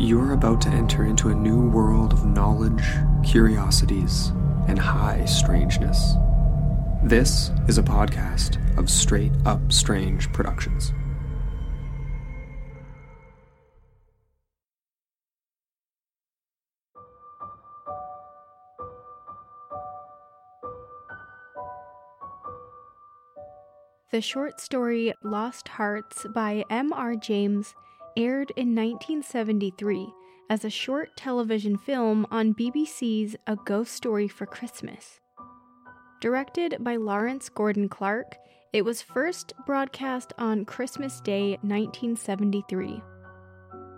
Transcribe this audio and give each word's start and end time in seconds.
You're 0.00 0.32
about 0.32 0.60
to 0.60 0.68
enter 0.68 1.04
into 1.04 1.30
a 1.30 1.34
new 1.34 1.68
world 1.70 2.12
of 2.12 2.24
knowledge, 2.24 2.84
curiosities, 3.28 4.28
and 4.68 4.78
high 4.78 5.24
strangeness. 5.24 6.14
This 7.02 7.50
is 7.66 7.78
a 7.78 7.82
podcast 7.82 8.58
of 8.78 8.88
Straight 8.88 9.32
Up 9.44 9.72
Strange 9.72 10.32
Productions. 10.32 10.92
The 24.12 24.20
short 24.20 24.60
story 24.60 25.12
Lost 25.24 25.66
Hearts 25.66 26.24
by 26.32 26.64
M.R. 26.70 27.16
James 27.16 27.74
aired 28.16 28.50
in 28.56 28.74
1973 28.74 30.12
as 30.50 30.64
a 30.64 30.70
short 30.70 31.16
television 31.16 31.76
film 31.76 32.26
on 32.30 32.54
BBC's 32.54 33.36
A 33.46 33.56
Ghost 33.56 33.92
Story 33.92 34.28
for 34.28 34.46
Christmas. 34.46 35.20
Directed 36.20 36.76
by 36.80 36.96
Lawrence 36.96 37.48
Gordon 37.48 37.88
Clark, 37.88 38.36
it 38.72 38.84
was 38.84 39.02
first 39.02 39.52
broadcast 39.66 40.32
on 40.38 40.64
Christmas 40.64 41.20
Day 41.20 41.58
1973. 41.62 43.00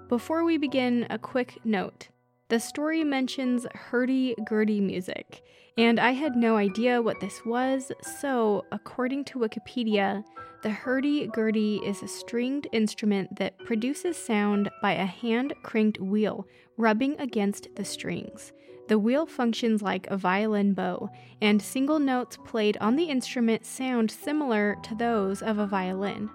Before 0.09 0.45
we 0.45 0.58
begin, 0.58 1.06
a 1.08 1.19
quick 1.19 1.58
note. 1.64 2.08
The 2.48 2.58
story 2.58 3.05
mentions 3.05 3.64
hurdy-gurdy 3.74 4.80
music, 4.80 5.42
and 5.78 6.00
I 6.00 6.11
had 6.11 6.34
no 6.34 6.56
idea 6.56 7.00
what 7.00 7.20
this 7.20 7.45
was, 7.47 7.92
so, 8.20 8.64
according 8.72 9.24
to 9.27 9.38
Wikipedia, 9.38 10.24
the 10.62 10.70
hurdy-gurdy 10.70 11.80
is 11.84 12.02
a 12.02 12.09
stringed 12.09 12.66
instrument 12.73 13.37
that 13.37 13.59
produces 13.64 14.16
sound 14.16 14.70
by 14.83 14.92
a 14.92 15.06
hand-cranked 15.06 16.00
wheel 16.00 16.47
rubbing 16.77 17.19
against 17.19 17.69
the 17.77 17.84
strings. 17.84 18.53
The 18.88 18.98
wheel 18.98 19.25
functions 19.25 19.83
like 19.83 20.06
a 20.08 20.16
violin 20.16 20.75
bow, 20.75 21.11
and 21.41 21.62
single 21.62 21.98
notes 21.98 22.36
played 22.44 22.77
on 22.78 22.97
the 22.97 23.05
instrument 23.05 23.64
sound 23.64 24.11
similar 24.11 24.77
to 24.83 24.94
those 24.94 25.42
of 25.42 25.58
a 25.58 25.66
violin. 25.66 26.28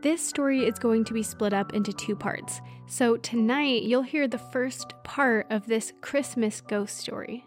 This 0.00 0.20
story 0.20 0.66
is 0.66 0.80
going 0.80 1.04
to 1.04 1.14
be 1.14 1.22
split 1.22 1.52
up 1.52 1.74
into 1.74 1.92
two 1.92 2.16
parts. 2.16 2.60
So 2.88 3.16
tonight 3.16 3.82
you'll 3.82 4.02
hear 4.02 4.26
the 4.26 4.38
first 4.38 4.94
part 5.04 5.46
of 5.50 5.66
this 5.66 5.92
Christmas 6.00 6.60
ghost 6.60 6.98
story. 6.98 7.44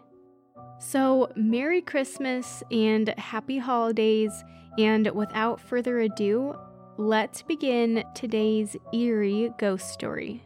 So, 0.78 1.32
Merry 1.36 1.80
Christmas 1.80 2.62
and 2.70 3.08
Happy 3.18 3.56
Holidays, 3.56 4.44
and 4.78 5.08
without 5.12 5.60
further 5.60 6.00
ado, 6.00 6.56
let's 6.98 7.42
begin 7.42 8.04
today's 8.14 8.76
eerie 8.92 9.50
ghost 9.58 9.88
story. 9.90 10.42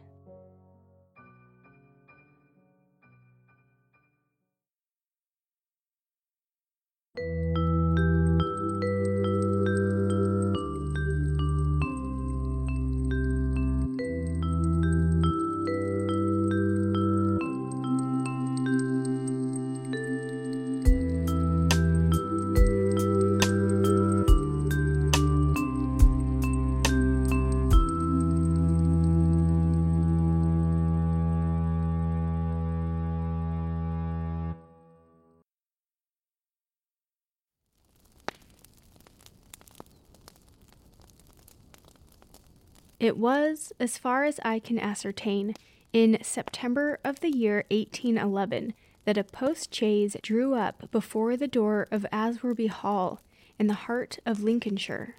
It 43.11 43.17
was, 43.17 43.73
as 43.77 43.97
far 43.97 44.23
as 44.23 44.39
I 44.45 44.59
can 44.59 44.79
ascertain, 44.79 45.53
in 45.91 46.17
September 46.21 46.97
of 47.03 47.19
the 47.19 47.29
year 47.29 47.65
1811 47.69 48.73
that 49.03 49.17
a 49.17 49.25
post 49.25 49.75
chaise 49.75 50.15
drew 50.21 50.53
up 50.53 50.89
before 50.91 51.35
the 51.35 51.45
door 51.45 51.89
of 51.91 52.05
Aswarby 52.13 52.69
Hall 52.69 53.19
in 53.59 53.67
the 53.67 53.73
heart 53.73 54.19
of 54.25 54.43
Lincolnshire. 54.43 55.15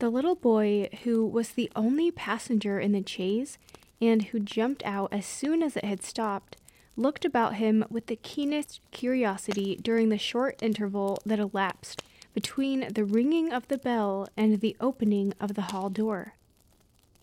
The 0.00 0.10
little 0.10 0.34
boy, 0.34 0.88
who 1.04 1.24
was 1.24 1.50
the 1.50 1.70
only 1.76 2.10
passenger 2.10 2.80
in 2.80 2.90
the 2.90 3.06
chaise 3.06 3.56
and 4.00 4.24
who 4.24 4.40
jumped 4.40 4.84
out 4.84 5.12
as 5.12 5.26
soon 5.26 5.62
as 5.62 5.76
it 5.76 5.84
had 5.84 6.02
stopped, 6.02 6.56
looked 6.96 7.24
about 7.24 7.54
him 7.54 7.84
with 7.88 8.06
the 8.06 8.16
keenest 8.16 8.80
curiosity 8.90 9.76
during 9.80 10.08
the 10.08 10.18
short 10.18 10.60
interval 10.60 11.20
that 11.24 11.38
elapsed 11.38 12.02
between 12.34 12.88
the 12.92 13.04
ringing 13.04 13.52
of 13.52 13.68
the 13.68 13.78
bell 13.78 14.26
and 14.36 14.60
the 14.60 14.76
opening 14.80 15.32
of 15.38 15.54
the 15.54 15.62
hall 15.62 15.88
door 15.88 16.34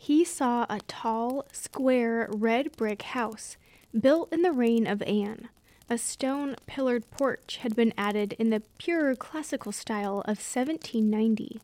he 0.05 0.23
saw 0.23 0.67
a 0.69 0.79
tall, 0.87 1.43
square, 1.51 2.29
red 2.31 2.71
brick 2.77 3.01
house 3.01 3.57
built 3.99 4.31
in 4.31 4.43
the 4.43 4.51
reign 4.51 4.85
of 4.85 5.01
Anne. 5.01 5.49
A 5.89 5.97
stone 5.97 6.55
pillared 6.67 7.09
porch 7.09 7.57
had 7.63 7.75
been 7.75 7.91
added 7.97 8.33
in 8.37 8.51
the 8.51 8.61
pure 8.77 9.15
classical 9.15 9.71
style 9.71 10.19
of 10.19 10.37
1790. 10.37 11.59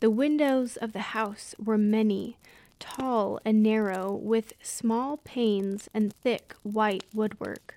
The 0.00 0.10
windows 0.10 0.76
of 0.76 0.92
the 0.92 1.14
house 1.14 1.54
were 1.64 1.78
many, 1.78 2.36
tall 2.80 3.38
and 3.44 3.62
narrow, 3.62 4.12
with 4.12 4.54
small 4.60 5.18
panes 5.18 5.88
and 5.94 6.12
thick 6.12 6.56
white 6.64 7.04
woodwork. 7.14 7.76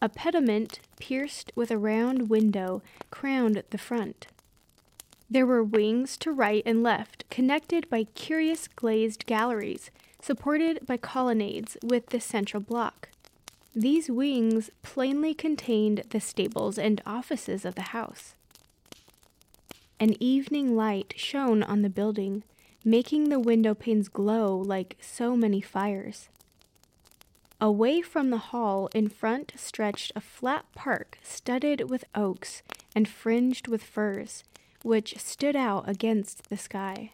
A 0.00 0.08
pediment 0.08 0.78
pierced 1.00 1.50
with 1.56 1.72
a 1.72 1.78
round 1.78 2.30
window 2.30 2.82
crowned 3.10 3.64
the 3.70 3.78
front. 3.78 4.28
There 5.32 5.46
were 5.46 5.64
wings 5.64 6.18
to 6.18 6.30
right 6.30 6.62
and 6.66 6.82
left, 6.82 7.24
connected 7.30 7.88
by 7.88 8.04
curious 8.04 8.68
glazed 8.68 9.24
galleries, 9.24 9.90
supported 10.20 10.84
by 10.86 10.98
colonnades 10.98 11.78
with 11.82 12.08
the 12.08 12.20
central 12.20 12.62
block. 12.62 13.08
These 13.74 14.10
wings 14.10 14.68
plainly 14.82 15.32
contained 15.32 16.02
the 16.10 16.20
stables 16.20 16.76
and 16.76 17.00
offices 17.06 17.64
of 17.64 17.76
the 17.76 17.92
house. 17.96 18.34
An 19.98 20.22
evening 20.22 20.76
light 20.76 21.14
shone 21.16 21.62
on 21.62 21.80
the 21.80 21.88
building, 21.88 22.42
making 22.84 23.30
the 23.30 23.40
window 23.40 23.72
panes 23.72 24.10
glow 24.10 24.54
like 24.58 24.98
so 25.00 25.34
many 25.34 25.62
fires. 25.62 26.28
Away 27.58 28.02
from 28.02 28.28
the 28.28 28.52
hall 28.52 28.90
in 28.94 29.08
front 29.08 29.54
stretched 29.56 30.12
a 30.14 30.20
flat 30.20 30.66
park 30.74 31.16
studded 31.22 31.88
with 31.88 32.04
oaks 32.14 32.62
and 32.94 33.08
fringed 33.08 33.66
with 33.66 33.82
firs, 33.82 34.44
which 34.84 35.18
stood 35.18 35.56
out 35.56 35.88
against 35.88 36.48
the 36.48 36.56
sky. 36.56 37.12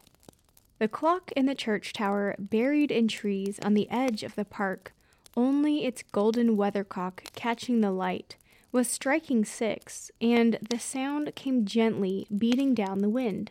The 0.78 0.88
clock 0.88 1.32
in 1.32 1.46
the 1.46 1.54
church 1.54 1.92
tower, 1.92 2.36
buried 2.38 2.90
in 2.90 3.08
trees 3.08 3.58
on 3.62 3.74
the 3.74 3.90
edge 3.90 4.22
of 4.22 4.34
the 4.36 4.44
park, 4.44 4.92
only 5.36 5.84
its 5.84 6.02
golden 6.12 6.56
weathercock 6.56 7.32
catching 7.34 7.80
the 7.80 7.90
light, 7.90 8.36
was 8.70 8.88
striking 8.88 9.44
six, 9.44 10.10
and 10.20 10.58
the 10.68 10.78
sound 10.78 11.34
came 11.34 11.64
gently 11.64 12.26
beating 12.36 12.74
down 12.74 12.98
the 12.98 13.08
wind. 13.08 13.50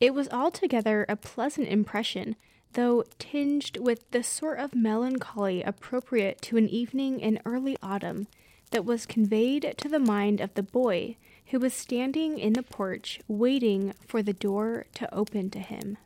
It 0.00 0.14
was 0.14 0.28
altogether 0.30 1.04
a 1.08 1.16
pleasant 1.16 1.68
impression, 1.68 2.36
though 2.72 3.04
tinged 3.18 3.76
with 3.78 4.10
the 4.10 4.22
sort 4.22 4.58
of 4.58 4.74
melancholy 4.74 5.62
appropriate 5.62 6.40
to 6.42 6.56
an 6.56 6.68
evening 6.68 7.20
in 7.20 7.40
early 7.44 7.76
autumn 7.82 8.26
that 8.70 8.84
was 8.84 9.04
conveyed 9.04 9.74
to 9.76 9.88
the 9.88 9.98
mind 9.98 10.40
of 10.40 10.54
the 10.54 10.62
boy 10.62 11.16
who 11.50 11.58
was 11.58 11.74
standing 11.74 12.38
in 12.38 12.52
the 12.52 12.62
porch 12.62 13.20
waiting 13.26 13.92
for 14.06 14.22
the 14.22 14.32
door 14.32 14.86
to 14.94 15.12
open 15.14 15.50
to 15.50 15.58
him. 15.58 15.96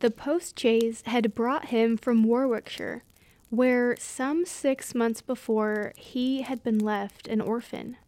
The 0.00 0.10
post 0.10 0.58
chaise 0.58 1.02
had 1.06 1.34
brought 1.34 1.66
him 1.66 1.96
from 1.96 2.24
Warwickshire, 2.24 3.04
where 3.50 3.94
some 3.98 4.46
six 4.46 4.94
months 4.94 5.20
before 5.20 5.92
he 5.96 6.42
had 6.42 6.64
been 6.64 6.78
left 6.78 7.28
an 7.28 7.40
orphan. 7.40 7.98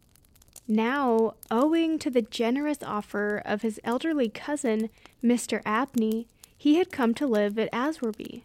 Now, 0.67 1.35
owing 1.51 1.99
to 1.99 2.09
the 2.09 2.23
generous 2.23 2.79
offer 2.83 3.41
of 3.45 3.61
his 3.61 3.79
elderly 3.83 4.29
cousin, 4.29 4.89
Mr. 5.23 5.61
Abney, 5.65 6.27
he 6.57 6.75
had 6.75 6.91
come 6.91 7.13
to 7.13 7.27
live 7.27 7.59
at 7.59 7.71
Aswarby. 7.71 8.41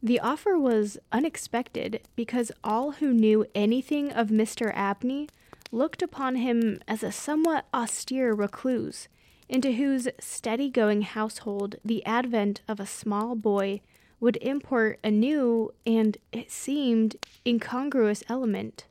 The 0.00 0.20
offer 0.20 0.56
was 0.56 0.96
unexpected 1.10 2.00
because 2.14 2.52
all 2.62 2.92
who 2.92 3.12
knew 3.12 3.44
anything 3.56 4.12
of 4.12 4.28
Mr. 4.28 4.72
Abney 4.72 5.28
looked 5.70 6.02
upon 6.02 6.36
him 6.36 6.80
as 6.88 7.02
a 7.02 7.12
somewhat 7.12 7.66
austere 7.72 8.32
recluse, 8.32 9.08
into 9.48 9.72
whose 9.72 10.08
steady 10.20 10.70
going 10.70 11.02
household 11.02 11.76
the 11.84 12.04
advent 12.04 12.60
of 12.68 12.80
a 12.80 12.86
small 12.86 13.34
boy 13.34 13.80
would 14.20 14.36
import 14.38 14.98
a 15.04 15.10
new 15.10 15.72
and, 15.86 16.18
it 16.32 16.50
seemed, 16.50 17.16
incongruous 17.46 18.22
element. 18.28 18.86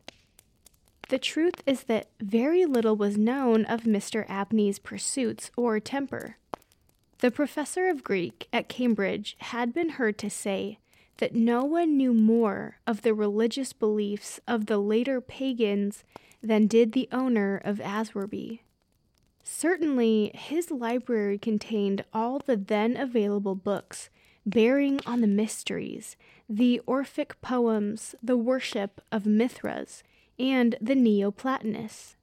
The 1.10 1.20
truth 1.20 1.64
is 1.66 1.84
that 1.84 2.10
very 2.20 2.66
little 2.66 2.96
was 2.96 3.18
known 3.18 3.66
of 3.66 3.82
Mr. 3.84 4.26
Abney's 4.30 4.80
pursuits 4.80 5.52
or 5.56 5.80
temper. 5.80 6.38
The 7.20 7.32
professor 7.32 7.88
of 7.88 8.04
Greek 8.04 8.48
at 8.52 8.70
Cambridge 8.70 9.36
had 9.40 9.74
been 9.74 9.90
heard 9.90 10.18
to 10.20 10.30
say 10.30 10.80
that 11.18 11.34
no 11.34 11.64
one 11.64 11.98
knew 11.98 12.14
more 12.14 12.78
of 12.86 13.02
the 13.02 13.14
religious 13.14 13.74
beliefs 13.74 14.40
of 14.48 14.68
the 14.68 14.78
later 14.78 15.20
pagans 15.20 16.04
than 16.42 16.68
did 16.68 16.92
the 16.92 17.10
owner 17.12 17.62
of 17.64 17.80
Aswarby. 17.80 18.62
Certainly, 19.44 20.32
his 20.34 20.72
library 20.72 21.38
contained 21.38 22.04
all 22.14 22.40
the 22.40 22.58
then 22.58 22.98
available 22.98 23.56
books 23.56 24.10
bearing 24.46 25.00
on 25.06 25.22
the 25.22 25.28
mysteries, 25.28 26.16
the 26.50 26.82
Orphic 26.86 27.40
poems, 27.42 28.16
the 28.24 28.38
worship 28.38 29.02
of 29.12 29.26
Mithras, 29.26 30.04
and 30.40 30.76
the 30.80 30.96
Neoplatonists. 30.96 32.16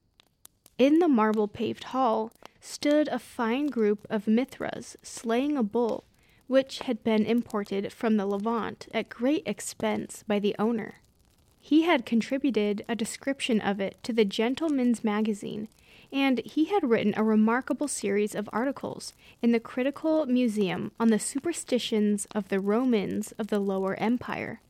In 0.79 0.99
the 0.99 1.09
marble 1.09 1.49
paved 1.49 1.85
hall 1.85 2.33
stood 2.61 3.09
a 3.09 3.19
fine 3.19 3.67
group 3.67 4.07
of 4.11 4.27
Mithras 4.27 4.97
slaying 5.03 5.57
a 5.57 5.63
bull, 5.63 6.05
which 6.47 6.81
had 6.81 7.05
been 7.05 7.25
imported 7.25 7.93
from 7.93 8.17
the 8.17 8.27
Levant 8.27 8.89
at 8.93 9.09
great 9.09 9.43
expense 9.47 10.25
by 10.27 10.39
the 10.39 10.57
owner. 10.59 10.97
He 11.67 11.85
had 11.85 12.05
contributed 12.05 12.85
a 12.91 12.95
description 12.95 13.59
of 13.59 13.81
it 13.81 13.97
to 14.03 14.13
the 14.13 14.27
Gentleman's 14.27 15.03
Magazine, 15.03 15.69
and 16.13 16.43
he 16.45 16.67
had 16.67 16.91
written 16.91 17.15
a 17.17 17.25
remarkable 17.25 17.89
series 17.89 18.35
of 18.35 18.51
articles 18.53 19.15
in 19.41 19.53
the 19.53 19.59
Critical 19.59 20.27
Museum 20.27 20.93
on 21.01 21.09
the 21.09 21.19
superstitions 21.19 22.27
of 22.35 22.51
the 22.51 22.61
Romans 22.61 23.33
of 23.39 23.47
the 23.47 23.61
Lower 23.61 23.95
Empire. 23.95 24.61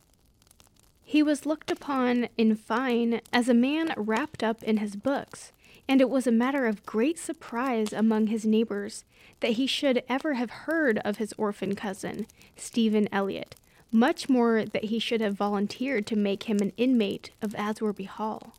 He 1.03 1.21
was 1.21 1.45
looked 1.45 1.69
upon, 1.69 2.29
in 2.37 2.55
fine, 2.55 3.19
as 3.33 3.49
a 3.49 3.53
man 3.53 3.93
wrapped 3.97 4.41
up 4.41 4.63
in 4.63 4.77
his 4.77 4.95
books, 4.95 5.51
and 5.89 5.99
it 5.99 6.09
was 6.09 6.25
a 6.25 6.31
matter 6.31 6.65
of 6.65 6.85
great 6.85 7.19
surprise 7.19 7.91
among 7.91 8.27
his 8.27 8.45
neighbors 8.45 9.03
that 9.41 9.57
he 9.59 9.67
should 9.67 10.01
ever 10.07 10.35
have 10.35 10.49
heard 10.49 10.99
of 10.99 11.17
his 11.17 11.33
orphan 11.37 11.75
cousin, 11.75 12.25
Stephen 12.55 13.09
Elliott, 13.11 13.53
much 13.95 14.27
more 14.27 14.65
that 14.65 14.85
he 14.85 14.99
should 14.99 15.21
have 15.21 15.35
volunteered 15.35 16.05
to 16.05 16.15
make 16.17 16.43
him 16.43 16.57
an 16.59 16.73
inmate 16.75 17.31
of 17.41 17.53
Aswarby 17.53 18.07
Hall. 18.07 18.53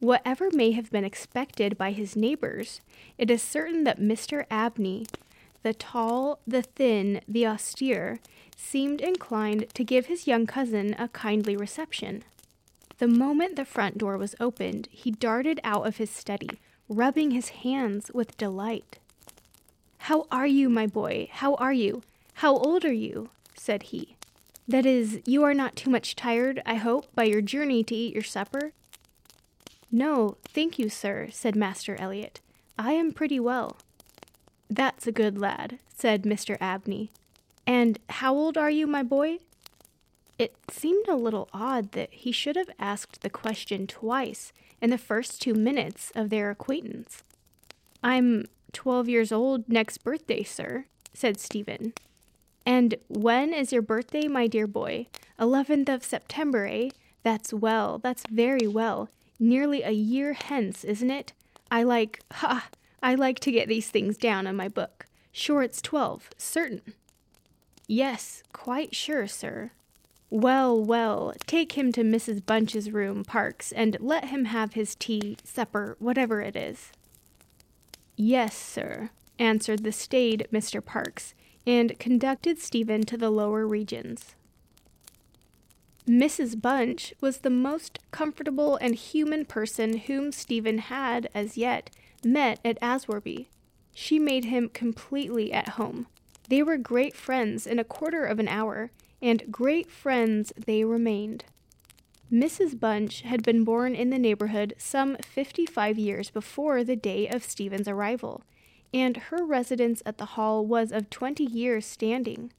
Whatever 0.00 0.50
may 0.50 0.72
have 0.72 0.90
been 0.90 1.04
expected 1.04 1.78
by 1.78 1.92
his 1.92 2.16
neighbors, 2.16 2.80
it 3.16 3.30
is 3.30 3.40
certain 3.40 3.84
that 3.84 4.00
Mr. 4.00 4.44
Abney, 4.50 5.06
the 5.62 5.72
tall, 5.72 6.40
the 6.46 6.62
thin, 6.62 7.20
the 7.28 7.46
austere, 7.46 8.18
seemed 8.56 9.00
inclined 9.00 9.72
to 9.74 9.84
give 9.84 10.06
his 10.06 10.26
young 10.26 10.44
cousin 10.46 10.94
a 10.98 11.08
kindly 11.08 11.56
reception. 11.56 12.24
The 12.98 13.08
moment 13.08 13.56
the 13.56 13.64
front 13.64 13.96
door 13.96 14.18
was 14.18 14.34
opened, 14.40 14.88
he 14.90 15.10
darted 15.12 15.60
out 15.62 15.86
of 15.86 15.98
his 15.98 16.10
study, 16.10 16.50
rubbing 16.88 17.30
his 17.30 17.50
hands 17.50 18.10
with 18.12 18.36
delight. 18.36 18.98
How 19.98 20.26
are 20.32 20.46
you, 20.46 20.68
my 20.68 20.86
boy? 20.86 21.28
How 21.30 21.54
are 21.54 21.72
you? 21.72 22.02
How 22.34 22.56
old 22.56 22.84
are 22.84 22.92
you? 22.92 23.30
said 23.54 23.84
he. 23.84 24.15
That 24.68 24.84
is, 24.84 25.20
you 25.24 25.44
are 25.44 25.54
not 25.54 25.76
too 25.76 25.90
much 25.90 26.16
tired, 26.16 26.60
I 26.66 26.74
hope, 26.74 27.06
by 27.14 27.24
your 27.24 27.40
journey 27.40 27.84
to 27.84 27.94
eat 27.94 28.14
your 28.14 28.24
supper? 28.24 28.72
No, 29.92 30.36
thank 30.44 30.78
you, 30.78 30.88
sir, 30.88 31.28
said 31.30 31.54
Master 31.54 31.96
Elliott. 32.00 32.40
I 32.78 32.92
am 32.92 33.12
pretty 33.12 33.38
well. 33.38 33.76
That's 34.68 35.06
a 35.06 35.12
good 35.12 35.38
lad, 35.38 35.78
said 35.94 36.24
Mr. 36.24 36.58
Abney. 36.60 37.12
And 37.66 37.98
how 38.10 38.34
old 38.34 38.58
are 38.58 38.70
you, 38.70 38.86
my 38.86 39.02
boy? 39.02 39.38
It 40.38 40.54
seemed 40.70 41.08
a 41.08 41.16
little 41.16 41.48
odd 41.52 41.92
that 41.92 42.12
he 42.12 42.32
should 42.32 42.56
have 42.56 42.70
asked 42.78 43.22
the 43.22 43.30
question 43.30 43.86
twice 43.86 44.52
in 44.82 44.90
the 44.90 44.98
first 44.98 45.40
two 45.40 45.54
minutes 45.54 46.12
of 46.14 46.28
their 46.28 46.50
acquaintance. 46.50 47.22
I'm 48.02 48.44
twelve 48.72 49.08
years 49.08 49.32
old 49.32 49.68
next 49.68 49.98
birthday, 49.98 50.42
sir, 50.42 50.84
said 51.14 51.40
Stephen. 51.40 51.94
And 52.66 52.96
when 53.08 53.54
is 53.54 53.72
your 53.72 53.80
birthday, 53.80 54.28
my 54.28 54.46
dear 54.46 54.66
boy? 54.66 55.06
Eleventh 55.38 55.88
of 55.88 56.04
September, 56.04 56.66
eh? 56.66 56.90
That's 57.22 57.54
well, 57.54 57.98
that's 57.98 58.26
very 58.28 58.66
well. 58.66 59.08
Nearly 59.38 59.82
a 59.82 59.92
year 59.92 60.34
hence, 60.34 60.84
isn't 60.84 61.10
it? 61.10 61.32
I 61.70 61.84
like, 61.84 62.20
ha, 62.32 62.68
I 63.02 63.14
like 63.14 63.40
to 63.40 63.52
get 63.52 63.68
these 63.68 63.88
things 63.88 64.18
down 64.18 64.46
in 64.46 64.56
my 64.56 64.68
book. 64.68 65.06
Sure, 65.32 65.62
it's 65.62 65.80
twelve, 65.80 66.28
certain. 66.36 66.82
Yes, 67.86 68.42
quite 68.52 68.94
sure, 68.94 69.26
sir, 69.26 69.70
well, 70.28 70.82
well, 70.82 71.34
take 71.46 71.72
him 71.72 71.92
to 71.92 72.02
Mrs. 72.02 72.44
Bunch's 72.44 72.90
room, 72.90 73.24
Parks, 73.24 73.70
and 73.70 73.96
let 74.00 74.26
him 74.26 74.46
have 74.46 74.72
his 74.72 74.96
tea, 74.96 75.36
supper, 75.44 75.96
whatever 76.00 76.40
it 76.40 76.56
is. 76.56 76.90
Yes, 78.16 78.56
sir, 78.56 79.10
answered 79.38 79.84
the 79.84 79.92
staid 79.92 80.48
Mr. 80.52 80.84
Parks, 80.84 81.34
and 81.66 81.98
conducted 81.98 82.58
Stephen 82.58 83.02
to 83.02 83.16
the 83.16 83.30
lower 83.30 83.66
regions. 83.66 84.34
Mrs. 86.06 86.60
Bunch 86.60 87.14
was 87.20 87.38
the 87.38 87.50
most 87.50 87.98
comfortable 88.12 88.76
and 88.76 88.94
human 88.94 89.44
person 89.44 89.98
whom 89.98 90.30
Stephen 90.30 90.78
had, 90.78 91.28
as 91.34 91.56
yet, 91.56 91.90
met 92.24 92.60
at 92.64 92.80
Aswarby. 92.80 93.48
She 93.92 94.18
made 94.18 94.44
him 94.44 94.68
completely 94.68 95.52
at 95.52 95.70
home. 95.70 96.06
They 96.48 96.62
were 96.62 96.76
great 96.76 97.16
friends 97.16 97.66
in 97.66 97.80
a 97.80 97.84
quarter 97.84 98.24
of 98.24 98.38
an 98.38 98.46
hour, 98.46 98.92
and 99.20 99.50
great 99.50 99.90
friends 99.90 100.52
they 100.56 100.84
remained. 100.84 101.44
Mrs. 102.32 102.78
Bunch 102.78 103.22
had 103.22 103.42
been 103.42 103.64
born 103.64 103.94
in 103.94 104.10
the 104.10 104.18
neighborhood 104.18 104.74
some 104.78 105.16
fifty 105.16 105.66
five 105.66 105.98
years 105.98 106.30
before 106.30 106.84
the 106.84 106.96
day 106.96 107.26
of 107.28 107.42
Stephen's 107.42 107.88
arrival, 107.88 108.42
and 108.96 109.18
her 109.28 109.44
residence 109.44 110.02
at 110.06 110.16
the 110.16 110.24
Hall 110.24 110.64
was 110.64 110.90
of 110.90 111.10
twenty 111.10 111.44
years' 111.44 111.84
standing. 111.84 112.50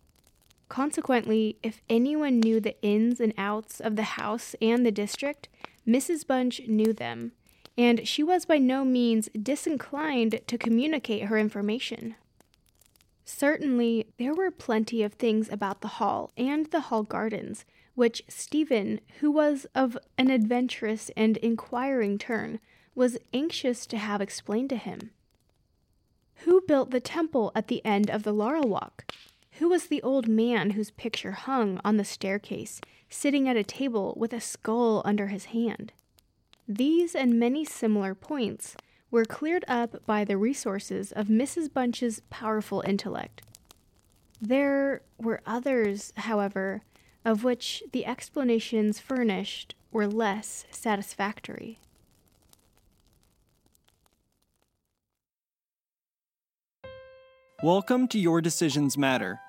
Consequently, 0.69 1.57
if 1.63 1.81
anyone 1.89 2.39
knew 2.39 2.59
the 2.59 2.79
ins 2.83 3.19
and 3.19 3.33
outs 3.39 3.81
of 3.81 3.95
the 3.95 4.03
house 4.03 4.55
and 4.61 4.85
the 4.85 4.91
district, 4.91 5.49
Mrs. 5.87 6.27
Bunch 6.27 6.61
knew 6.67 6.93
them, 6.93 7.31
and 7.75 8.07
she 8.07 8.21
was 8.21 8.45
by 8.45 8.59
no 8.59 8.85
means 8.85 9.29
disinclined 9.29 10.41
to 10.45 10.59
communicate 10.59 11.23
her 11.23 11.39
information. 11.39 12.13
Certainly, 13.25 14.05
there 14.19 14.35
were 14.35 14.51
plenty 14.51 15.01
of 15.01 15.13
things 15.13 15.49
about 15.49 15.81
the 15.81 15.97
hall 15.97 16.31
and 16.37 16.67
the 16.67 16.81
hall 16.81 17.01
gardens 17.01 17.65
which 17.95 18.21
Stephen, 18.27 18.99
who 19.21 19.31
was 19.31 19.65
of 19.73 19.97
an 20.19 20.29
adventurous 20.29 21.09
and 21.17 21.37
inquiring 21.37 22.19
turn, 22.19 22.59
was 22.93 23.17
anxious 23.33 23.87
to 23.87 23.97
have 23.97 24.21
explained 24.21 24.69
to 24.69 24.77
him. 24.77 25.09
Who 26.39 26.61
built 26.61 26.91
the 26.91 26.99
temple 26.99 27.51
at 27.55 27.67
the 27.67 27.83
end 27.85 28.09
of 28.09 28.23
the 28.23 28.33
laurel 28.33 28.67
walk? 28.67 29.11
Who 29.53 29.69
was 29.69 29.87
the 29.87 30.01
old 30.01 30.27
man 30.27 30.71
whose 30.71 30.91
picture 30.91 31.31
hung 31.31 31.81
on 31.83 31.97
the 31.97 32.05
staircase, 32.05 32.79
sitting 33.09 33.49
at 33.49 33.57
a 33.57 33.63
table 33.63 34.13
with 34.17 34.33
a 34.33 34.39
skull 34.39 35.01
under 35.03 35.27
his 35.27 35.45
hand? 35.45 35.93
These 36.67 37.15
and 37.15 37.39
many 37.39 37.65
similar 37.65 38.13
points 38.13 38.75
were 39.09 39.25
cleared 39.25 39.65
up 39.67 40.05
by 40.05 40.25
the 40.25 40.37
resources 40.37 41.11
of 41.11 41.27
Mrs. 41.27 41.73
Bunch's 41.73 42.21
powerful 42.29 42.83
intellect. 42.85 43.41
There 44.39 45.01
were 45.17 45.41
others, 45.45 46.13
however, 46.17 46.83
of 47.25 47.43
which 47.43 47.83
the 47.91 48.05
explanations 48.05 48.99
furnished 48.99 49.75
were 49.91 50.07
less 50.07 50.65
satisfactory. 50.69 51.79
Welcome 57.63 58.07
to 58.09 58.19
Your 58.19 58.39
Decisions 58.39 58.99
Matter. 58.99 59.39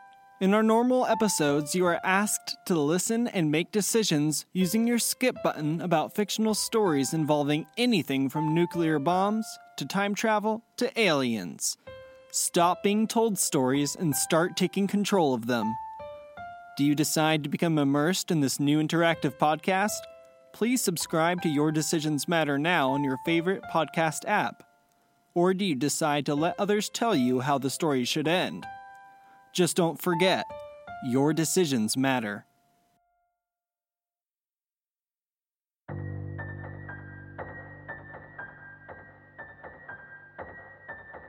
In 0.40 0.54
our 0.54 0.62
normal 0.62 1.04
episodes, 1.04 1.74
you 1.74 1.84
are 1.84 2.00
asked 2.02 2.56
to 2.64 2.74
listen 2.74 3.28
and 3.28 3.50
make 3.50 3.70
decisions 3.70 4.46
using 4.54 4.86
your 4.86 4.98
skip 4.98 5.36
button 5.44 5.82
about 5.82 6.14
fictional 6.14 6.54
stories 6.54 7.12
involving 7.12 7.66
anything 7.76 8.30
from 8.30 8.54
nuclear 8.54 8.98
bombs 8.98 9.46
to 9.76 9.84
time 9.84 10.14
travel 10.14 10.64
to 10.78 10.98
aliens. 10.98 11.76
Stop 12.30 12.82
being 12.82 13.06
told 13.06 13.38
stories 13.38 13.94
and 13.94 14.16
start 14.16 14.56
taking 14.56 14.86
control 14.86 15.34
of 15.34 15.46
them. 15.46 15.76
Do 16.78 16.86
you 16.86 16.94
decide 16.94 17.42
to 17.42 17.50
become 17.50 17.76
immersed 17.76 18.30
in 18.30 18.40
this 18.40 18.58
new 18.58 18.82
interactive 18.82 19.36
podcast? 19.36 20.00
Please 20.54 20.80
subscribe 20.80 21.42
to 21.42 21.50
Your 21.50 21.70
Decisions 21.70 22.26
Matter 22.26 22.58
now 22.58 22.90
on 22.90 23.04
your 23.04 23.18
favorite 23.26 23.64
podcast 23.70 24.26
app. 24.26 24.62
Or 25.38 25.54
do 25.54 25.64
you 25.64 25.76
decide 25.76 26.26
to 26.26 26.34
let 26.34 26.58
others 26.58 26.88
tell 26.88 27.14
you 27.14 27.38
how 27.38 27.58
the 27.58 27.70
story 27.70 28.04
should 28.04 28.26
end? 28.26 28.66
Just 29.54 29.76
don't 29.76 30.02
forget, 30.02 30.44
your 31.06 31.32
decisions 31.32 31.96
matter. 31.96 32.44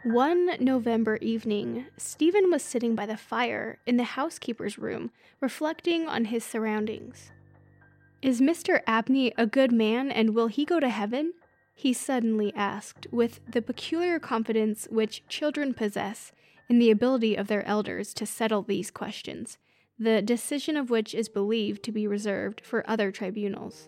One 0.04 0.56
November 0.60 1.18
evening, 1.18 1.86
Stephen 1.98 2.50
was 2.50 2.64
sitting 2.64 2.96
by 2.96 3.06
the 3.06 3.16
fire 3.16 3.78
in 3.86 3.98
the 3.98 4.04
housekeeper's 4.06 4.80
room, 4.80 5.12
reflecting 5.40 6.08
on 6.08 6.26
his 6.26 6.44
surroundings. 6.44 7.32
Is 8.24 8.42
Mr. 8.42 8.82
Abney 8.88 9.34
a 9.38 9.46
good 9.46 9.72
man 9.72 10.10
and 10.10 10.34
will 10.34 10.48
he 10.48 10.66
go 10.66 10.80
to 10.80 10.90
heaven? 10.90 11.34
He 11.80 11.94
suddenly 11.94 12.54
asked, 12.58 13.08
with 13.10 13.40
the 13.50 13.62
peculiar 13.62 14.20
confidence 14.20 14.86
which 14.92 15.26
children 15.30 15.74
possess 15.74 16.34
in 16.68 16.78
the 16.78 16.92
ability 16.92 17.36
of 17.36 17.48
their 17.48 17.66
elders 17.66 18.14
to 18.16 18.26
settle 18.26 18.64
these 18.64 18.92
questions, 18.92 19.58
the 19.98 20.22
decision 20.22 20.76
of 20.76 20.90
which 20.90 21.16
is 21.16 21.30
believed 21.30 21.82
to 21.84 21.94
be 21.94 22.06
reserved 22.06 22.60
for 22.66 22.84
other 22.86 23.14
tribunals. 23.14 23.88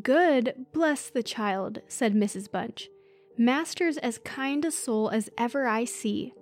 Good, 0.00 0.66
bless 0.72 1.10
the 1.10 1.24
child, 1.24 1.80
said 1.88 2.14
Mrs. 2.14 2.48
Bunch. 2.48 2.88
Master's 3.36 3.98
as 3.98 4.18
kind 4.18 4.64
a 4.64 4.70
soul 4.70 5.08
as 5.08 5.28
ever 5.36 5.66
I 5.66 5.84
see. 5.84 6.34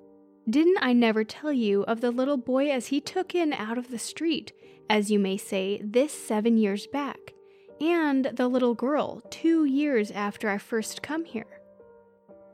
Didn't 0.47 0.76
I 0.82 0.92
never 0.92 1.25
tell 1.25 1.54
you 1.54 1.85
of 1.85 2.02
the 2.02 2.11
little 2.11 2.37
boy 2.37 2.70
as 2.70 2.88
he 2.88 3.00
took 3.00 3.35
in 3.35 3.54
out 3.54 3.78
of 3.78 3.90
the 3.90 3.99
street, 3.99 4.52
as 4.90 5.11
you 5.11 5.18
may 5.18 5.38
say, 5.38 5.80
this 5.82 6.12
seven 6.12 6.58
years 6.58 6.87
back, 6.87 7.32
and 7.80 8.26
the 8.35 8.49
little 8.49 8.75
girl 8.75 9.23
two 9.30 9.64
years 9.64 10.11
after 10.11 10.49
I 10.49 10.58
first 10.58 11.02
come 11.02 11.25
here? 11.25 11.61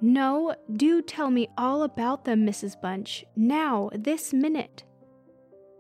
No, 0.01 0.55
do 0.77 1.01
tell 1.01 1.31
me 1.31 1.49
all 1.57 1.83
about 1.83 2.25
them, 2.25 2.47
Mrs. 2.47 2.81
Bunch, 2.81 3.25
now, 3.35 3.91
this 3.95 4.33
minute. 4.33 4.85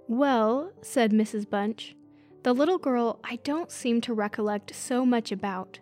Well, 0.08 0.72
said 0.82 1.12
Mrs. 1.12 1.48
Bunch, 1.48 1.94
the 2.42 2.52
little 2.52 2.78
girl 2.78 3.20
I 3.24 3.36
don't 3.36 3.70
seem 3.70 4.00
to 4.02 4.14
recollect 4.14 4.74
so 4.74 5.04
much 5.04 5.32
about. 5.32 5.78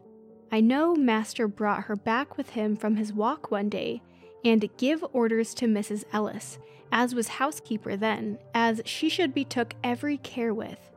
I 0.51 0.61
know 0.61 0.95
Master 0.95 1.49
brought 1.49 1.85
her 1.85 1.97
back 1.97 2.37
with 2.37 2.51
him 2.51 2.77
from 2.77 2.97
his 2.97 3.13
walk 3.13 3.51
one 3.51 3.69
day 3.69 4.03
and 4.45 4.69
give 4.77 5.05
orders 5.13 5.55
to 5.55 5.67
Mrs. 5.67 6.05
Ellis, 6.13 6.59
as 6.91 7.15
was 7.15 7.29
housekeeper 7.29 7.97
then, 7.97 8.39
as 8.55 8.83
she 8.85 9.09
should 9.09 9.33
be 9.35 9.45
took 9.45 9.75
every 9.83 10.19
care 10.19 10.53
with. 10.53 10.92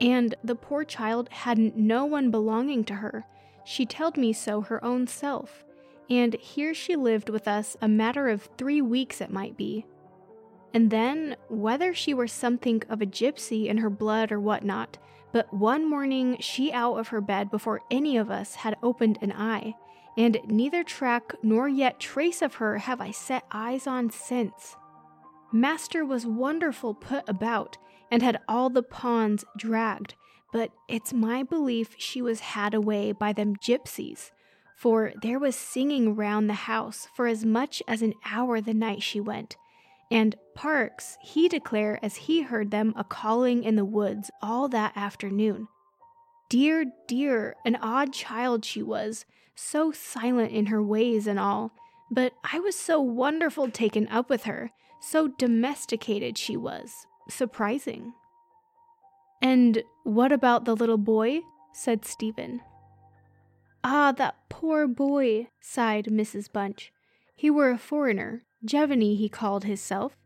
And 0.00 0.34
the 0.44 0.54
poor 0.54 0.84
child 0.84 1.28
hadn't 1.30 1.76
no 1.76 2.04
one 2.04 2.30
belonging 2.30 2.84
to 2.84 2.94
her. 2.94 3.24
She 3.64 3.86
telled 3.86 4.16
me 4.16 4.32
so 4.32 4.60
her 4.60 4.84
own 4.84 5.06
self. 5.06 5.64
And 6.08 6.34
here 6.34 6.74
she 6.74 6.94
lived 6.96 7.28
with 7.28 7.48
us 7.48 7.76
a 7.80 7.88
matter 7.88 8.28
of 8.28 8.48
three 8.56 8.80
weeks 8.80 9.20
it 9.20 9.30
might 9.30 9.56
be. 9.56 9.86
And 10.72 10.90
then, 10.90 11.36
whether 11.48 11.94
she 11.94 12.12
were 12.12 12.28
something 12.28 12.82
of 12.88 13.00
a 13.00 13.06
gypsy 13.06 13.66
in 13.66 13.78
her 13.78 13.90
blood 13.90 14.30
or 14.30 14.38
what 14.38 14.62
not, 14.62 14.98
but 15.32 15.52
one 15.52 15.88
morning 15.88 16.36
she 16.40 16.72
out 16.72 16.96
of 16.96 17.08
her 17.08 17.20
bed 17.20 17.50
before 17.50 17.80
any 17.90 18.16
of 18.16 18.30
us 18.30 18.56
had 18.56 18.76
opened 18.82 19.18
an 19.20 19.32
eye, 19.32 19.74
and 20.16 20.38
neither 20.46 20.82
track 20.82 21.34
nor 21.42 21.68
yet 21.68 21.98
trace 21.98 22.42
of 22.42 22.54
her 22.54 22.78
have 22.78 23.00
I 23.00 23.10
set 23.10 23.44
eyes 23.50 23.86
on 23.86 24.10
since. 24.10 24.76
Master 25.52 26.04
was 26.04 26.26
wonderful 26.26 26.94
put 26.94 27.28
about, 27.28 27.78
and 28.10 28.22
had 28.22 28.40
all 28.48 28.70
the 28.70 28.82
pawns 28.82 29.44
dragged, 29.56 30.14
but 30.52 30.70
it's 30.88 31.12
my 31.12 31.42
belief 31.42 31.94
she 31.98 32.22
was 32.22 32.40
had 32.40 32.74
away 32.74 33.12
by 33.12 33.32
them 33.32 33.56
gypsies, 33.56 34.30
for 34.76 35.12
there 35.22 35.38
was 35.38 35.56
singing 35.56 36.14
round 36.14 36.48
the 36.48 36.54
house 36.54 37.08
for 37.14 37.26
as 37.26 37.44
much 37.44 37.82
as 37.88 38.02
an 38.02 38.14
hour 38.24 38.60
the 38.60 38.74
night 38.74 39.02
she 39.02 39.20
went. 39.20 39.56
And 40.10 40.36
Parks, 40.54 41.18
he 41.20 41.48
declare 41.48 41.98
as 42.02 42.16
he 42.16 42.42
heard 42.42 42.70
them 42.70 42.94
a 42.96 43.04
calling 43.04 43.64
in 43.64 43.76
the 43.76 43.84
woods 43.84 44.30
all 44.40 44.68
that 44.68 44.96
afternoon. 44.96 45.68
Dear, 46.48 46.84
dear, 47.08 47.56
an 47.64 47.76
odd 47.76 48.12
child 48.12 48.64
she 48.64 48.82
was, 48.82 49.24
so 49.56 49.90
silent 49.90 50.52
in 50.52 50.66
her 50.66 50.82
ways 50.82 51.26
and 51.26 51.40
all, 51.40 51.72
but 52.10 52.34
I 52.52 52.60
was 52.60 52.78
so 52.78 53.00
wonderful 53.00 53.68
taken 53.70 54.06
up 54.08 54.30
with 54.30 54.44
her, 54.44 54.70
so 55.00 55.26
domesticated 55.26 56.38
she 56.38 56.56
was. 56.56 57.06
Surprising. 57.28 58.12
And 59.42 59.82
what 60.04 60.32
about 60.32 60.64
the 60.64 60.76
little 60.76 60.98
boy? 60.98 61.40
said 61.72 62.04
Stephen. 62.04 62.60
Ah, 63.84 64.12
that 64.12 64.36
poor 64.48 64.88
boy, 64.88 65.48
sighed 65.60 66.06
Mrs. 66.06 66.50
Bunch. 66.50 66.92
He 67.34 67.50
were 67.50 67.70
a 67.70 67.78
foreigner, 67.78 68.44
Giovanni 68.64 69.14
he 69.14 69.28
called 69.28 69.64
hisself, 69.64 70.16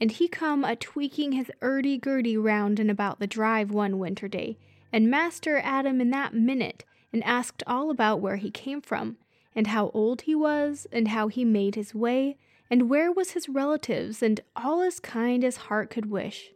and 0.00 0.10
he 0.10 0.28
come 0.28 0.64
a 0.64 0.76
tweaking 0.76 1.32
his 1.32 1.50
urdy-gurdy 1.62 2.36
round 2.36 2.80
and 2.80 2.90
about 2.90 3.18
the 3.20 3.26
drive 3.26 3.70
one 3.70 3.98
winter 3.98 4.28
day, 4.28 4.58
and 4.92 5.10
master 5.10 5.58
at 5.58 5.86
him 5.86 6.00
in 6.00 6.10
that 6.10 6.34
minute, 6.34 6.84
and 7.12 7.22
asked 7.24 7.62
all 7.66 7.90
about 7.90 8.20
where 8.20 8.36
he 8.36 8.50
came 8.50 8.82
from, 8.82 9.16
and 9.54 9.68
how 9.68 9.90
old 9.94 10.22
he 10.22 10.34
was, 10.34 10.86
and 10.92 11.08
how 11.08 11.28
he 11.28 11.44
made 11.44 11.76
his 11.76 11.94
way, 11.94 12.36
and 12.70 12.90
where 12.90 13.12
was 13.12 13.32
his 13.32 13.48
relatives, 13.48 14.22
and 14.22 14.40
all 14.54 14.80
as 14.82 15.00
kind 15.00 15.44
as 15.44 15.56
heart 15.56 15.90
could 15.90 16.10
wish. 16.10 16.52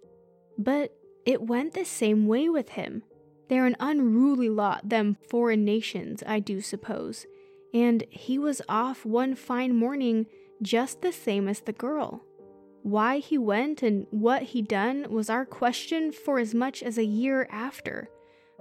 But 0.59 0.93
it 1.25 1.43
went 1.43 1.75
the 1.75 1.85
same 1.85 2.27
way 2.27 2.49
with 2.49 2.71
him. 2.71 3.03
They're 3.49 3.67
an 3.67 3.77
unruly 3.81 4.49
lot, 4.49 4.89
them 4.89 5.17
foreign 5.29 5.65
nations, 5.65 6.23
I 6.27 6.39
do 6.39 6.61
suppose, 6.61 7.27
and 7.75 8.05
he 8.11 8.39
was 8.39 8.63
off 8.69 9.05
one 9.05 9.35
fine 9.35 9.75
morning 9.77 10.27
just 10.63 11.03
the 11.03 11.13
same 11.13 11.49
as 11.49 11.61
the 11.61 11.73
girl. 11.73 12.23
Why 12.83 13.19
he 13.19 13.37
went 13.39 13.83
and 13.83 14.07
what 14.11 14.43
he 14.43 14.63
done 14.63 15.07
was 15.11 15.29
our 15.29 15.45
question 15.45 16.13
for 16.13 16.39
as 16.39 16.55
much 16.55 16.83
as 16.83 16.97
a 16.97 17.05
year 17.05 17.49
after, 17.51 18.09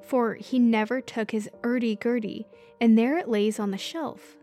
for 0.03 0.33
he 0.33 0.59
never 0.59 1.01
took 1.01 1.31
his 1.31 1.49
urdy-gurdy, 1.61 2.45
and 2.81 2.97
there 2.97 3.17
it 3.17 3.29
lays 3.29 3.59
on 3.59 3.71
the 3.71 3.77
shelf. 3.77 4.37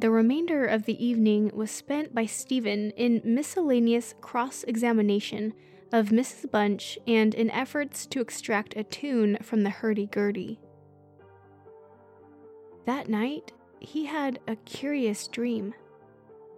The 0.00 0.10
remainder 0.10 0.64
of 0.64 0.86
the 0.86 1.04
evening 1.04 1.50
was 1.52 1.70
spent 1.70 2.14
by 2.14 2.24
Stephen 2.24 2.90
in 2.92 3.20
miscellaneous 3.22 4.14
cross 4.22 4.62
examination 4.62 5.52
of 5.92 6.08
Mrs. 6.08 6.50
Bunch 6.50 6.98
and 7.06 7.34
in 7.34 7.50
efforts 7.50 8.06
to 8.06 8.22
extract 8.22 8.74
a 8.78 8.82
tune 8.82 9.36
from 9.42 9.62
the 9.62 9.68
hurdy-gurdy. 9.68 10.58
That 12.86 13.10
night, 13.10 13.52
he 13.78 14.06
had 14.06 14.38
a 14.48 14.56
curious 14.56 15.28
dream. 15.28 15.74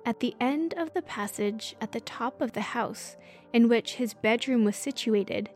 At 0.07 0.21
the 0.21 0.37
end 0.41 0.75
of 0.77 0.95
the 0.95 1.03
passage 1.03 1.75
at 1.81 1.91
the 1.91 2.01
top 2.01 2.41
of 2.41 2.53
the 2.53 2.61
house, 2.61 3.17
in 3.53 3.69
which 3.69 3.95
his 3.95 4.15
bedroom 4.15 4.65
was 4.65 4.77
situated, 4.77 5.51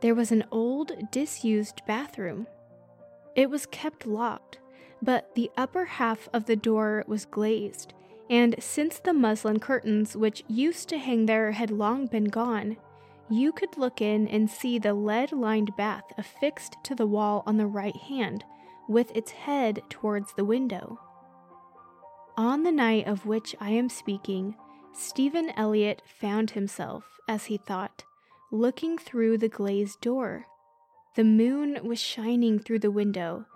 there 0.00 0.14
was 0.14 0.32
an 0.32 0.44
old, 0.50 1.10
disused 1.10 1.82
bathroom. 1.86 2.46
It 3.34 3.50
was 3.50 3.66
kept 3.66 4.06
locked, 4.06 4.58
but 5.02 5.34
the 5.34 5.50
upper 5.56 5.84
half 5.84 6.28
of 6.32 6.46
the 6.46 6.56
door 6.56 7.04
was 7.06 7.24
glazed, 7.24 7.94
and 8.28 8.54
since 8.58 8.98
the 8.98 9.12
muslin 9.12 9.60
curtains 9.60 10.16
which 10.16 10.44
used 10.48 10.88
to 10.88 10.98
hang 10.98 11.26
there 11.26 11.52
had 11.52 11.70
long 11.70 12.06
been 12.06 12.24
gone, 12.24 12.76
you 13.28 13.52
could 13.52 13.76
look 13.76 14.00
in 14.00 14.28
and 14.28 14.48
see 14.48 14.78
the 14.78 14.94
lead 14.94 15.32
lined 15.32 15.76
bath 15.76 16.04
affixed 16.16 16.76
to 16.84 16.94
the 16.94 17.06
wall 17.06 17.42
on 17.46 17.56
the 17.56 17.66
right 17.66 17.96
hand, 17.96 18.44
with 18.88 19.14
its 19.16 19.32
head 19.32 19.82
towards 19.88 20.32
the 20.34 20.44
window. 20.44 21.00
On 22.36 22.62
the 22.62 22.72
night 22.72 23.06
of 23.06 23.26
which 23.26 23.56
I 23.60 23.70
am 23.70 23.88
speaking, 23.88 24.54
Stephen 24.92 25.50
Elliott 25.56 26.02
found 26.06 26.50
himself, 26.50 27.04
as 27.28 27.46
he 27.46 27.56
thought, 27.56 28.04
looking 28.52 28.96
through 28.96 29.38
the 29.38 29.48
glazed 29.48 30.00
door. 30.00 30.46
The 31.16 31.24
moon 31.24 31.80
was 31.82 31.98
shining 31.98 32.58
through 32.58 32.78
the 32.80 32.90
window, 32.90 33.46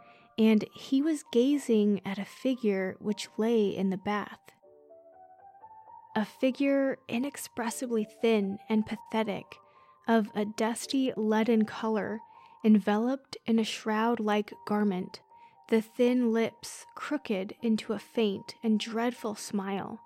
and 0.41 0.65
he 0.73 1.03
was 1.03 1.23
gazing 1.31 2.01
at 2.07 2.19
a 2.19 2.25
figure 2.25 2.97
which 2.99 3.29
lay 3.37 3.69
in 3.69 3.91
the 3.91 3.99
bath. 3.99 4.41
A 6.17 6.25
figure 6.25 6.97
inexpressibly 7.09 8.09
thin 8.23 8.59
and 8.71 8.87
pathetic, 8.87 9.45
of 10.09 10.29
a 10.35 10.47
dusty 10.47 11.13
leaden 11.15 11.67
color, 11.67 12.21
enveloped 12.65 13.37
in 13.47 13.59
a 13.59 13.65
shroud 13.65 14.19
like 14.19 14.55
garment, 14.67 15.21
the 15.69 15.83
thin 15.83 16.33
lips 16.33 16.87
crooked 16.95 17.55
into 17.61 17.93
a 17.93 17.99
faint 17.99 18.55
and 18.63 18.81
dreadful 18.81 19.35
smile, 19.35 20.01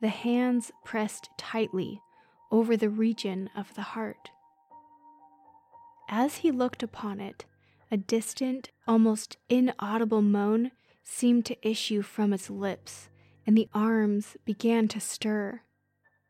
the 0.00 0.08
hands 0.08 0.72
pressed 0.86 1.28
tightly 1.36 2.00
over 2.50 2.78
the 2.78 2.90
region 2.90 3.50
of 3.54 3.74
the 3.74 3.82
heart. 3.82 4.30
As 6.08 6.36
he 6.36 6.50
looked 6.50 6.82
upon 6.82 7.20
it, 7.20 7.44
a 7.90 7.96
distant, 7.96 8.70
almost 8.86 9.36
inaudible 9.48 10.22
moan 10.22 10.72
seemed 11.04 11.44
to 11.46 11.68
issue 11.68 12.02
from 12.02 12.32
its 12.32 12.50
lips, 12.50 13.08
and 13.46 13.56
the 13.56 13.68
arms 13.72 14.36
began 14.44 14.88
to 14.88 15.00
stir. 15.00 15.60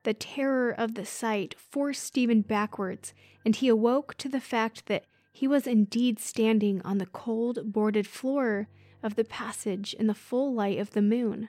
The 0.04 0.14
terror 0.14 0.70
of 0.70 0.94
the 0.94 1.06
sight 1.06 1.54
forced 1.58 2.04
Stephen 2.04 2.42
backwards, 2.42 3.14
and 3.44 3.56
he 3.56 3.68
awoke 3.68 4.14
to 4.18 4.28
the 4.28 4.40
fact 4.40 4.86
that 4.86 5.04
he 5.32 5.48
was 5.48 5.66
indeed 5.66 6.18
standing 6.18 6.80
on 6.82 6.98
the 6.98 7.06
cold, 7.06 7.72
boarded 7.72 8.06
floor 8.06 8.68
of 9.02 9.16
the 9.16 9.24
passage 9.24 9.94
in 9.94 10.06
the 10.06 10.14
full 10.14 10.54
light 10.54 10.78
of 10.78 10.90
the 10.90 11.02
moon. 11.02 11.48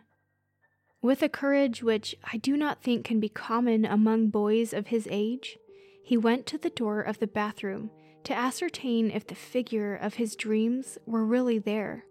With 1.01 1.21
a 1.21 1.29
courage 1.29 1.83
which 1.83 2.15
I 2.33 2.37
do 2.37 2.57
not 2.57 2.81
think 2.81 3.05
can 3.05 3.19
be 3.19 3.29
common 3.29 3.85
among 3.85 4.29
boys 4.29 4.73
of 4.73 4.87
his 4.87 5.07
age, 5.11 5.57
he 6.03 6.17
went 6.17 6.45
to 6.47 6.57
the 6.57 6.69
door 6.69 7.01
of 7.01 7.19
the 7.19 7.27
bathroom 7.27 7.91
to 8.23 8.33
ascertain 8.37 9.11
if 9.11 9.25
the 9.27 9.35
figure 9.35 9.95
of 9.95 10.15
his 10.15 10.35
dreams 10.35 10.97
were 11.05 11.25
really 11.25 11.59
there. 11.59 12.05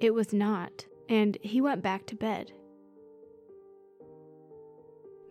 It 0.00 0.14
was 0.14 0.32
not, 0.32 0.86
and 1.08 1.36
he 1.42 1.60
went 1.60 1.82
back 1.82 2.06
to 2.06 2.16
bed. 2.16 2.52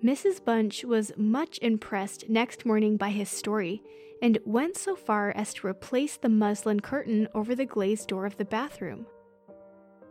Mrs. 0.03 0.44
Bunch 0.44 0.84
was 0.84 1.12
much 1.17 1.58
impressed 1.62 2.29
next 2.29 2.65
morning 2.65 2.98
by 2.98 3.10
his 3.10 3.29
story 3.29 3.82
and 4.22 4.38
went 4.46 4.77
so 4.77 4.96
far 4.96 5.32
as 5.32 5.53
to 5.56 5.67
replace 5.67 6.17
the 6.17 6.29
muslin 6.29 6.79
curtain 6.79 7.27
over 7.34 7.56
the 7.56 7.65
glazed 7.65 8.08
door 8.08 8.25
of 8.25 8.38
the 8.38 8.46
bathroom. 8.46 9.08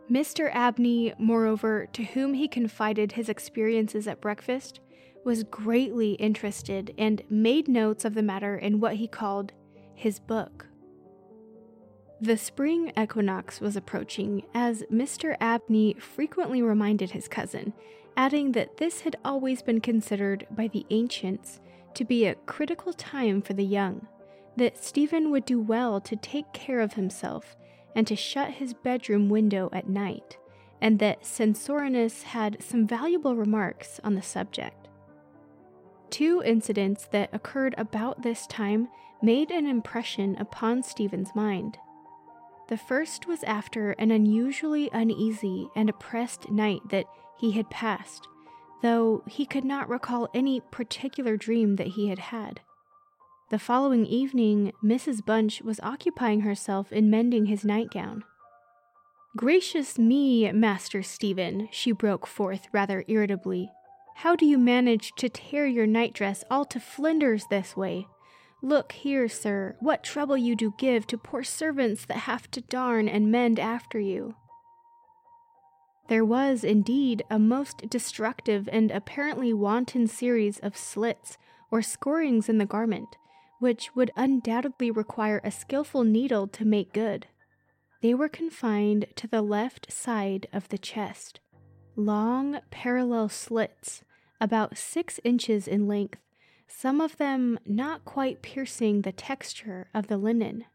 Mr. 0.09 0.49
Abney, 0.53 1.13
moreover, 1.17 1.87
to 1.91 2.03
whom 2.03 2.33
he 2.33 2.47
confided 2.47 3.11
his 3.11 3.27
experiences 3.27 4.07
at 4.07 4.21
breakfast, 4.21 4.79
was 5.25 5.43
greatly 5.43 6.13
interested 6.13 6.93
and 6.97 7.21
made 7.29 7.67
notes 7.67 8.05
of 8.05 8.13
the 8.13 8.21
matter 8.21 8.55
in 8.57 8.79
what 8.79 8.95
he 8.95 9.07
called 9.07 9.51
his 9.97 10.19
book. 10.19 10.67
The 12.21 12.37
spring 12.37 12.91
equinox 12.97 13.59
was 13.59 13.75
approaching, 13.75 14.43
as 14.53 14.83
Mr. 14.91 15.35
Abney 15.41 15.95
frequently 15.95 16.61
reminded 16.61 17.11
his 17.11 17.27
cousin, 17.27 17.73
adding 18.15 18.51
that 18.51 18.77
this 18.77 19.01
had 19.01 19.15
always 19.25 19.61
been 19.63 19.81
considered 19.81 20.45
by 20.51 20.67
the 20.67 20.85
ancients 20.91 21.59
to 21.95 22.05
be 22.05 22.25
a 22.25 22.35
critical 22.35 22.93
time 22.93 23.41
for 23.41 23.53
the 23.53 23.65
young, 23.65 24.07
that 24.55 24.83
Stephen 24.83 25.31
would 25.31 25.45
do 25.45 25.59
well 25.59 25.99
to 26.01 26.15
take 26.15 26.51
care 26.53 26.79
of 26.79 26.93
himself 26.93 27.55
and 27.95 28.05
to 28.05 28.15
shut 28.15 28.51
his 28.51 28.75
bedroom 28.75 29.29
window 29.29 29.69
at 29.73 29.89
night, 29.89 30.37
and 30.79 30.99
that 30.99 31.23
Censorinus 31.23 32.21
had 32.21 32.61
some 32.61 32.85
valuable 32.85 33.35
remarks 33.35 33.99
on 34.03 34.13
the 34.13 34.21
subject. 34.21 34.87
Two 36.11 36.41
incidents 36.45 37.07
that 37.11 37.33
occurred 37.33 37.73
about 37.77 38.21
this 38.21 38.45
time 38.47 38.87
made 39.21 39.51
an 39.51 39.65
impression 39.65 40.35
upon 40.37 40.83
Stephen's 40.83 41.35
mind. 41.35 41.77
The 42.67 42.77
first 42.77 43.27
was 43.27 43.43
after 43.43 43.91
an 43.93 44.11
unusually 44.11 44.89
uneasy 44.91 45.69
and 45.75 45.89
oppressed 45.89 46.51
night 46.51 46.81
that 46.89 47.05
he 47.39 47.51
had 47.51 47.69
passed, 47.69 48.27
though 48.81 49.23
he 49.27 49.45
could 49.45 49.65
not 49.65 49.89
recall 49.89 50.29
any 50.33 50.59
particular 50.59 51.37
dream 51.37 51.77
that 51.77 51.87
he 51.87 52.09
had 52.09 52.19
had. 52.19 52.61
The 53.49 53.59
following 53.59 54.05
evening, 54.05 54.73
Mrs. 54.83 55.25
Bunch 55.25 55.61
was 55.61 55.79
occupying 55.81 56.41
herself 56.41 56.91
in 56.91 57.09
mending 57.09 57.45
his 57.45 57.63
nightgown. 57.63 58.25
Gracious 59.37 59.97
me, 59.97 60.51
Master 60.51 61.01
Stephen, 61.01 61.69
she 61.71 61.93
broke 61.93 62.27
forth 62.27 62.67
rather 62.73 63.05
irritably. 63.07 63.71
How 64.15 64.35
do 64.35 64.45
you 64.45 64.57
manage 64.57 65.13
to 65.17 65.29
tear 65.29 65.65
your 65.65 65.87
nightdress 65.87 66.43
all 66.51 66.65
to 66.65 66.79
flinders 66.79 67.45
this 67.49 67.77
way? 67.77 68.07
Look 68.67 68.91
here, 68.91 69.29
sir, 69.29 69.77
what 69.79 70.03
trouble 70.03 70.35
you 70.35 70.53
do 70.53 70.73
give 70.77 71.07
to 71.07 71.17
poor 71.17 71.41
servants 71.41 72.03
that 72.03 72.17
have 72.17 72.51
to 72.51 72.59
darn 72.59 73.07
and 73.07 73.31
mend 73.31 73.59
after 73.59 73.97
you. 73.97 74.35
There 76.09 76.25
was, 76.25 76.65
indeed, 76.65 77.23
a 77.31 77.39
most 77.39 77.89
destructive 77.89 78.67
and 78.69 78.91
apparently 78.91 79.53
wanton 79.53 80.05
series 80.07 80.59
of 80.59 80.75
slits 80.75 81.37
or 81.71 81.81
scorings 81.81 82.49
in 82.49 82.57
the 82.57 82.65
garment, 82.65 83.07
which 83.59 83.95
would 83.95 84.11
undoubtedly 84.17 84.91
require 84.91 85.39
a 85.45 85.51
skilful 85.51 86.03
needle 86.03 86.45
to 86.49 86.65
make 86.65 86.91
good. 86.91 87.27
They 88.01 88.13
were 88.13 88.27
confined 88.27 89.05
to 89.15 89.27
the 89.27 89.41
left 89.41 89.93
side 89.93 90.45
of 90.51 90.67
the 90.67 90.77
chest. 90.77 91.39
Long, 91.95 92.59
parallel 92.69 93.29
slits, 93.29 94.03
about 94.41 94.77
six 94.77 95.21
inches 95.23 95.69
in 95.69 95.87
length, 95.87 96.19
some 96.67 97.01
of 97.01 97.17
them 97.17 97.57
not 97.65 98.05
quite 98.05 98.41
piercing 98.41 99.01
the 99.01 99.11
texture 99.11 99.87
of 99.93 100.07
the 100.07 100.17
linen. 100.17 100.65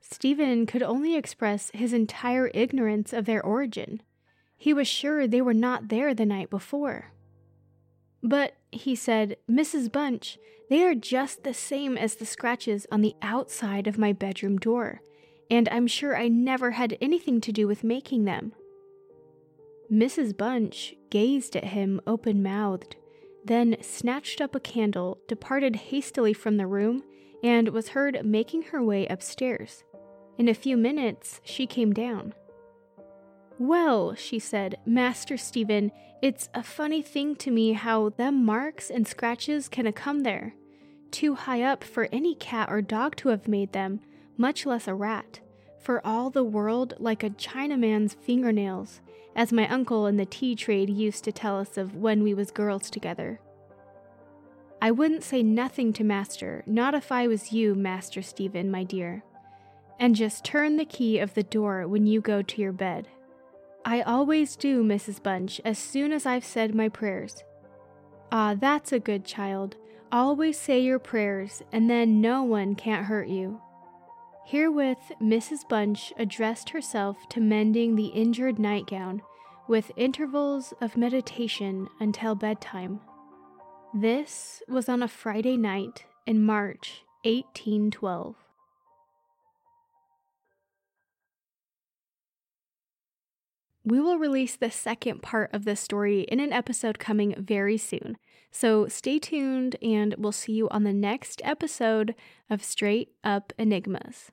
Stephen 0.00 0.66
could 0.66 0.82
only 0.82 1.14
express 1.16 1.70
his 1.74 1.92
entire 1.92 2.50
ignorance 2.54 3.12
of 3.12 3.24
their 3.24 3.44
origin. 3.44 4.02
He 4.56 4.72
was 4.72 4.88
sure 4.88 5.26
they 5.26 5.40
were 5.40 5.54
not 5.54 5.88
there 5.88 6.14
the 6.14 6.26
night 6.26 6.50
before. 6.50 7.12
But, 8.22 8.54
he 8.72 8.94
said, 8.94 9.36
Mrs. 9.48 9.90
Bunch, 9.90 10.38
they 10.68 10.82
are 10.82 10.94
just 10.94 11.44
the 11.44 11.54
same 11.54 11.96
as 11.96 12.16
the 12.16 12.26
scratches 12.26 12.86
on 12.90 13.00
the 13.00 13.14
outside 13.22 13.86
of 13.86 13.98
my 13.98 14.12
bedroom 14.12 14.58
door, 14.58 15.00
and 15.50 15.68
I'm 15.68 15.86
sure 15.86 16.16
I 16.16 16.28
never 16.28 16.72
had 16.72 16.98
anything 17.00 17.40
to 17.42 17.52
do 17.52 17.66
with 17.66 17.84
making 17.84 18.24
them. 18.24 18.52
Mrs. 19.90 20.36
Bunch 20.36 20.94
gazed 21.08 21.56
at 21.56 21.64
him 21.64 22.00
open 22.06 22.42
mouthed, 22.42 22.96
then 23.48 23.76
snatched 23.80 24.40
up 24.40 24.54
a 24.54 24.60
candle, 24.60 25.18
departed 25.26 25.76
hastily 25.76 26.32
from 26.32 26.56
the 26.56 26.66
room, 26.66 27.02
and 27.42 27.68
was 27.68 27.88
heard 27.88 28.24
making 28.24 28.62
her 28.62 28.82
way 28.82 29.06
upstairs. 29.06 29.84
In 30.38 30.48
a 30.48 30.54
few 30.54 30.76
minutes, 30.76 31.40
she 31.44 31.66
came 31.66 31.92
down. 31.92 32.34
Well, 33.58 34.14
she 34.14 34.38
said, 34.38 34.78
Master 34.86 35.36
Stephen, 35.36 35.90
it's 36.22 36.48
a 36.54 36.62
funny 36.62 37.02
thing 37.02 37.34
to 37.36 37.50
me 37.50 37.72
how 37.72 38.10
them 38.10 38.44
marks 38.44 38.90
and 38.90 39.06
scratches 39.06 39.68
can 39.68 39.86
a 39.86 39.92
come 39.92 40.20
there. 40.20 40.54
Too 41.10 41.34
high 41.34 41.62
up 41.62 41.82
for 41.82 42.08
any 42.12 42.34
cat 42.34 42.70
or 42.70 42.82
dog 42.82 43.16
to 43.16 43.30
have 43.30 43.48
made 43.48 43.72
them, 43.72 44.00
much 44.36 44.64
less 44.66 44.86
a 44.86 44.94
rat. 44.94 45.40
For 45.80 46.06
all 46.06 46.30
the 46.30 46.44
world 46.44 46.94
like 46.98 47.22
a 47.24 47.30
Chinaman's 47.30 48.14
fingernails, 48.14 49.00
as 49.34 49.52
my 49.52 49.68
uncle 49.68 50.06
in 50.06 50.16
the 50.16 50.26
tea 50.26 50.54
trade 50.54 50.90
used 50.90 51.24
to 51.24 51.32
tell 51.32 51.58
us 51.58 51.76
of 51.76 51.94
when 51.94 52.22
we 52.22 52.34
was 52.34 52.50
girls 52.50 52.90
together. 52.90 53.40
I 54.80 54.90
wouldn't 54.90 55.24
say 55.24 55.42
nothing 55.42 55.92
to 55.94 56.04
Master, 56.04 56.62
not 56.66 56.94
if 56.94 57.10
I 57.10 57.26
was 57.26 57.52
you, 57.52 57.74
Master 57.74 58.22
Stephen, 58.22 58.70
my 58.70 58.84
dear. 58.84 59.24
And 59.98 60.14
just 60.14 60.44
turn 60.44 60.76
the 60.76 60.84
key 60.84 61.18
of 61.18 61.34
the 61.34 61.42
door 61.42 61.86
when 61.88 62.06
you 62.06 62.20
go 62.20 62.42
to 62.42 62.62
your 62.62 62.72
bed. 62.72 63.08
I 63.84 64.02
always 64.02 64.54
do, 64.54 64.84
Mrs. 64.84 65.22
Bunch, 65.22 65.60
as 65.64 65.78
soon 65.78 66.12
as 66.12 66.26
I've 66.26 66.44
said 66.44 66.74
my 66.74 66.88
prayers. 66.88 67.42
Ah, 68.30 68.54
that's 68.54 68.92
a 68.92 69.00
good 69.00 69.24
child. 69.24 69.76
Always 70.12 70.58
say 70.58 70.80
your 70.80 70.98
prayers, 70.98 71.62
and 71.72 71.90
then 71.90 72.20
no 72.20 72.42
one 72.42 72.74
can't 72.74 73.06
hurt 73.06 73.28
you. 73.28 73.60
Herewith, 74.48 75.12
Mrs. 75.20 75.68
Bunch 75.68 76.10
addressed 76.16 76.70
herself 76.70 77.28
to 77.28 77.38
mending 77.38 77.96
the 77.96 78.06
injured 78.06 78.58
nightgown, 78.58 79.20
with 79.68 79.92
intervals 79.94 80.72
of 80.80 80.96
meditation 80.96 81.86
until 82.00 82.34
bedtime. 82.34 83.00
This 83.92 84.62
was 84.66 84.88
on 84.88 85.02
a 85.02 85.08
Friday 85.08 85.58
night 85.58 86.06
in 86.26 86.42
March 86.42 87.02
1812. 87.24 88.36
We 93.84 94.00
will 94.00 94.16
release 94.16 94.56
the 94.56 94.70
second 94.70 95.20
part 95.20 95.52
of 95.52 95.66
this 95.66 95.80
story 95.80 96.22
in 96.22 96.40
an 96.40 96.54
episode 96.54 96.98
coming 96.98 97.34
very 97.36 97.76
soon. 97.76 98.16
So 98.50 98.88
stay 98.88 99.18
tuned, 99.18 99.76
and 99.82 100.14
we'll 100.16 100.32
see 100.32 100.52
you 100.52 100.70
on 100.70 100.84
the 100.84 100.94
next 100.94 101.42
episode 101.44 102.14
of 102.48 102.64
Straight 102.64 103.10
Up 103.22 103.52
Enigmas. 103.58 104.32